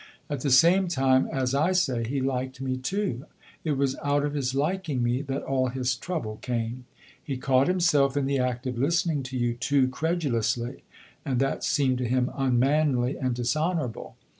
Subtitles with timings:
[0.31, 3.25] At the same time, as I say, he liked me, too;
[3.63, 6.85] it was out of his liking me that all his trouble came!
[7.23, 10.81] He caught himself in the act of listening to you too credulously
[11.23, 14.15] and that seemed to him unmanly and dishonorable.